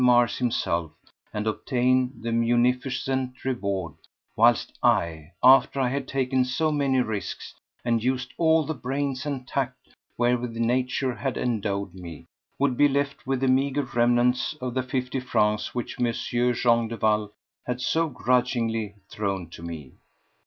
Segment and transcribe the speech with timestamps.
[0.03, 0.89] Mars himself
[1.31, 3.93] and obtain the munificent reward
[4.35, 7.53] whilst I, after I had taken so many risks
[7.85, 12.25] and used all the brains and tact wherewith Nature had endowed me,
[12.57, 16.11] would be left with the meagre remnants of the fifty francs which M.
[16.55, 17.31] Jean Duval
[17.67, 19.91] had so grudgingly thrown to me.